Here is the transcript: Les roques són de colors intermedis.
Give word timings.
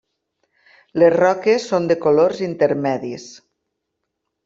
Les 1.03 1.13
roques 1.17 1.69
són 1.73 1.87
de 1.93 1.99
colors 2.07 2.43
intermedis. 2.51 3.31